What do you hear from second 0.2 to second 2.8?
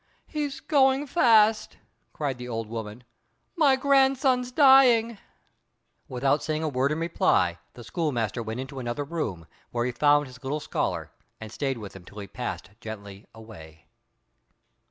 "He's going fast," cried the old